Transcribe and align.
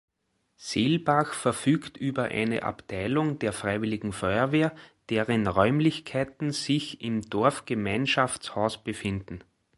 Seelbach 0.55 1.31
verfügt 1.35 1.95
über 1.95 2.23
eine 2.23 2.63
Abteilung 2.63 3.37
der 3.37 3.53
Freiwilligen 3.53 4.13
Feuerwehr, 4.13 4.73
deren 5.11 5.45
Räumlichkeiten 5.45 6.49
sich 6.51 7.01
im 7.01 7.21
Dorfgemeinschaftshaus 7.29 8.83
befinden. 8.83 9.43